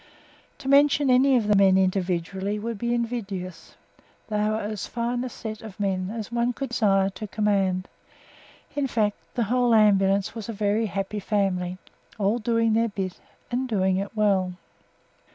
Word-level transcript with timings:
To 0.57 0.67
mention 0.67 1.11
any 1.11 1.37
of 1.37 1.45
the 1.47 1.55
men 1.55 1.77
individually 1.77 2.57
would 2.57 2.79
be 2.79 2.91
invidious. 2.95 3.75
They 4.29 4.49
were 4.49 4.59
as 4.59 4.87
fine 4.87 5.23
a 5.23 5.29
set 5.29 5.61
of 5.61 5.79
men 5.79 6.09
as 6.09 6.31
one 6.31 6.55
would 6.59 6.69
desire 6.71 7.11
to 7.11 7.27
command. 7.27 7.87
In 8.75 8.87
fact, 8.87 9.17
the 9.35 9.43
whole 9.43 9.75
Ambulance 9.75 10.33
was 10.33 10.49
a 10.49 10.53
very 10.53 10.87
happy 10.87 11.19
family, 11.19 11.77
all 12.17 12.39
doing 12.39 12.73
their 12.73 12.89
bit 12.89 13.19
and 13.51 13.69
doing 13.69 13.97
it 13.97 14.15
well. 14.17 14.53